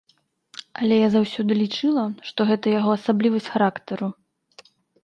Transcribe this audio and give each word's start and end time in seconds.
Але 0.79 0.95
я 0.99 1.09
заўсёды 1.17 1.59
лічыла, 1.61 2.07
што 2.31 2.39
гэта 2.53 2.65
яго 2.79 2.89
асаблівасць 2.99 3.49
характару. 3.55 4.15